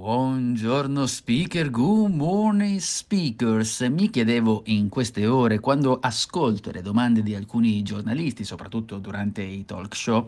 Buongiorno 0.00 1.04
speaker, 1.04 1.68
good 1.68 2.14
morning 2.14 2.78
speakers. 2.78 3.80
Mi 3.82 4.08
chiedevo 4.08 4.62
in 4.64 4.88
queste 4.88 5.26
ore, 5.26 5.60
quando 5.60 5.98
ascolto 6.00 6.70
le 6.70 6.80
domande 6.80 7.22
di 7.22 7.34
alcuni 7.34 7.82
giornalisti, 7.82 8.42
soprattutto 8.42 8.96
durante 8.96 9.42
i 9.42 9.62
talk 9.66 9.94
show, 9.94 10.26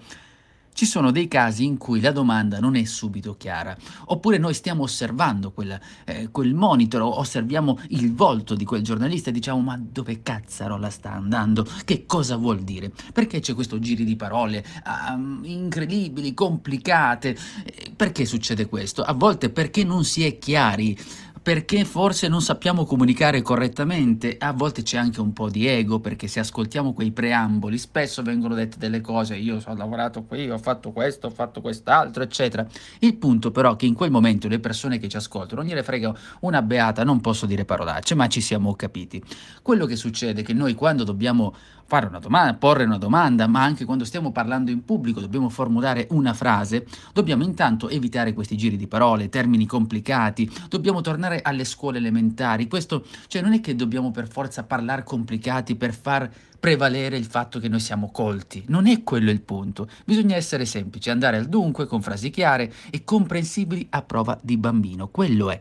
ci 0.73 0.87
sono 0.87 1.11
dei 1.11 1.29
casi 1.29 1.65
in 1.65 1.77
cui 1.77 2.01
la 2.01 2.13
domanda 2.13 2.59
non 2.59 2.77
è 2.77 2.85
subito 2.85 3.37
chiara, 3.37 3.77
oppure 4.07 4.39
noi 4.39 4.55
stiamo 4.55 4.85
osservando 4.85 5.53
quel, 5.53 5.79
eh, 6.05 6.31
quel 6.31 6.55
monitor, 6.55 7.03
osserviamo 7.03 7.79
il 7.89 8.15
volto 8.15 8.55
di 8.55 8.65
quel 8.65 8.83
giornalista 8.83 9.31
e 9.31 9.33
diciamo 9.33 9.61
ma 9.61 9.79
dove 9.81 10.23
cazzarola 10.23 10.91
sta 10.91 11.13
andando? 11.13 11.67
Che 11.85 12.07
cosa 12.07 12.37
vuol 12.37 12.63
dire? 12.63 12.91
Perché 13.13 13.41
c'è 13.41 13.55
questo 13.55 13.79
giri 13.79 14.05
di 14.05 14.17
parole 14.17 14.65
um, 15.11 15.41
incredibili, 15.45 16.35
complicate? 16.35 17.37
Eh, 17.65 17.93
perché 17.95 18.25
succede 18.25 18.67
questo? 18.67 19.03
A 19.03 19.13
volte 19.13 19.51
perché 19.51 19.85
non 19.85 20.05
si 20.05 20.25
è 20.25 20.39
chiari 20.39 20.97
perché 21.43 21.85
forse 21.85 22.29
non 22.29 22.41
sappiamo 22.41 22.85
comunicare 22.85 23.43
correttamente, 23.43 24.37
a 24.39 24.53
volte 24.53 24.83
c'è 24.83 24.97
anche 24.97 25.21
un 25.21 25.33
po' 25.33 25.51
di 25.51 25.67
ego, 25.67 25.99
perché 25.99 26.29
se 26.29 26.39
ascoltiamo 26.39 26.93
quei 26.93 27.11
preamboli 27.11 27.79
spesso 27.79 28.23
vengono 28.23 28.55
dette 28.55 28.77
delle 28.79 29.01
cose, 29.01 29.35
io 29.35 29.61
ho 29.65 29.75
lavorato 29.75 30.23
qui, 30.23 30.49
ho 30.49 30.59
fatto 30.59 30.93
questo, 30.93 31.27
ho 31.27 31.31
fatto 31.31 31.61
quest'altro, 31.61 32.23
eccetera. 32.23 32.65
Il 33.01 33.17
punto 33.17 33.51
però 33.51 33.73
è 33.73 33.77
che 33.77 33.87
in 33.87 33.95
quel 33.95 34.13
momento 34.13 34.47
le 34.47 34.61
persone 34.61 34.99
che 34.99 35.09
ci 35.09 35.17
ascoltano 35.17 35.63
non 35.63 35.69
gliene 35.69 35.83
frega 35.83 36.15
una 36.41 36.63
beata, 36.63 37.03
non 37.03 37.21
posso 37.21 37.45
dire 37.45 37.65
parolacce, 37.65 38.15
ma 38.15 38.29
ci 38.29 38.41
siamo 38.41 38.75
capiti. 38.77 39.21
Quello 39.63 39.87
che 39.87 39.97
succede 39.97 40.43
è 40.43 40.45
che 40.45 40.53
noi 40.53 40.75
quando 40.75 41.03
dobbiamo 41.03 41.55
fare 41.93 42.07
una 42.07 42.21
domanda, 42.21 42.55
porre 42.55 42.85
una 42.85 42.97
domanda, 42.97 43.47
ma 43.47 43.63
anche 43.63 43.85
quando 43.85 44.07
stiamo 44.07 44.33
parlando 44.33 44.71
in 44.71 44.83
pubblico 44.83 45.21
dobbiamo 45.21 45.51
formulare 45.51 46.07
una 46.13 46.33
frase, 46.33 46.87
dobbiamo 47.13 47.45
intanto 47.45 47.91
evitare 47.91 48.33
questi 48.33 48.57
giri 48.57 48.79
di 48.79 48.87
parole, 48.87 49.29
termini 49.29 49.67
complicati, 49.67 50.51
dobbiamo 50.71 51.03
tornare 51.03 51.43
alle 51.43 51.65
scuole 51.65 51.99
elementari. 51.99 52.67
Questo, 52.67 53.05
cioè 53.27 53.43
non 53.43 53.53
è 53.53 53.61
che 53.61 53.77
dobbiamo 53.77 54.11
per 54.11 54.27
forza 54.27 54.63
parlare 54.63 55.05
complicati 55.05 55.77
per 55.77 55.93
far 55.93 56.31
prevalere 56.59 57.19
il 57.19 57.27
fatto 57.27 57.59
che 57.59 57.69
noi 57.69 57.81
siamo 57.81 58.11
colti. 58.11 58.65
Non 58.69 58.87
è 58.87 59.03
quello 59.03 59.31
il 59.31 59.43
punto. 59.43 59.87
Bisogna 60.07 60.37
essere 60.37 60.65
semplici, 60.65 61.11
andare 61.11 61.37
al 61.37 61.47
dunque 61.47 61.85
con 61.85 62.01
frasi 62.01 62.31
chiare 62.31 62.73
e 62.91 63.05
comprensibili 63.05 63.87
a 63.91 64.01
prova 64.01 64.39
di 64.41 64.57
bambino. 64.57 65.09
Quello 65.09 65.51
è. 65.51 65.61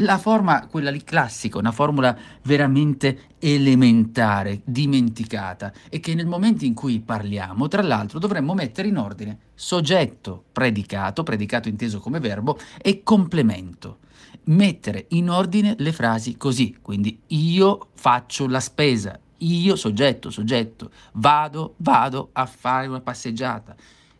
La 0.00 0.18
forma, 0.18 0.66
quella 0.66 0.90
lì 0.90 1.02
classica, 1.02 1.56
una 1.56 1.72
formula 1.72 2.14
veramente 2.42 3.28
elementare, 3.38 4.60
dimenticata, 4.64 5.72
e 5.88 6.00
che 6.00 6.14
nel 6.14 6.26
momento 6.26 6.66
in 6.66 6.74
cui 6.74 7.00
parliamo, 7.00 7.66
tra 7.66 7.80
l'altro, 7.80 8.18
dovremmo 8.18 8.52
mettere 8.52 8.88
in 8.88 8.98
ordine 8.98 9.38
soggetto, 9.54 10.44
predicato, 10.52 11.22
predicato 11.22 11.68
inteso 11.68 11.98
come 12.00 12.20
verbo, 12.20 12.58
e 12.82 13.02
complemento. 13.02 14.00
Mettere 14.44 15.06
in 15.10 15.30
ordine 15.30 15.74
le 15.78 15.92
frasi 15.92 16.36
così, 16.36 16.76
quindi 16.82 17.22
io 17.28 17.88
faccio 17.94 18.46
la 18.46 18.60
spesa, 18.60 19.18
io 19.38 19.76
soggetto, 19.76 20.28
soggetto, 20.30 20.90
vado, 21.12 21.74
vado 21.78 22.28
a 22.32 22.44
fare 22.44 22.86
una 22.86 23.00
passeggiata, 23.00 23.74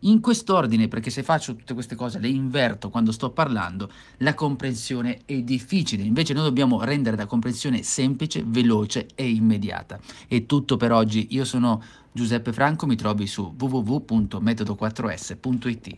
in 0.06 0.20
quest'ordine, 0.20 0.88
perché 0.88 1.10
se 1.10 1.22
faccio 1.22 1.54
tutte 1.54 1.74
queste 1.74 1.94
cose, 1.94 2.18
le 2.18 2.28
inverto 2.28 2.88
quando 2.90 3.12
sto 3.12 3.30
parlando, 3.30 3.92
la 4.18 4.34
comprensione 4.34 5.20
è 5.24 5.40
difficile. 5.42 6.02
Invece 6.02 6.32
noi 6.32 6.42
dobbiamo 6.44 6.82
rendere 6.82 7.16
la 7.16 7.26
comprensione 7.26 7.82
semplice, 7.82 8.42
veloce 8.44 9.08
e 9.14 9.30
immediata. 9.30 10.00
È 10.26 10.44
tutto 10.46 10.76
per 10.76 10.90
oggi. 10.92 11.28
Io 11.30 11.44
sono 11.44 11.82
Giuseppe 12.12 12.52
Franco, 12.52 12.86
mi 12.86 12.96
trovi 12.96 13.26
su 13.26 13.54
www.metodo4s.it. 13.58 15.96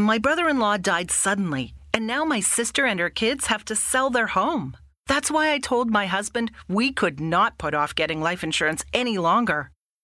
My 0.00 0.18
brother-in-law 0.18 0.78
died 0.78 1.10
suddenly, 1.10 1.74
and 1.92 2.06
now 2.06 2.24
my 2.24 2.40
sister 2.40 2.86
and 2.86 2.98
her 2.98 3.10
kids 3.10 3.48
have 3.48 3.62
to 3.64 3.74
sell 3.74 4.10
their 4.10 4.30
home. 4.34 4.72
That's 5.06 5.30
why 5.30 5.52
I 5.52 5.58
told 5.58 5.90
my 5.90 6.06
husband 6.06 6.50
we 6.68 6.92
could 6.92 7.20
not 7.20 7.58
put 7.58 7.74
off 7.74 7.94
getting 7.94 8.22
life 8.22 8.42
insurance 8.42 8.84
any 8.92 9.18
longer. 9.18 9.70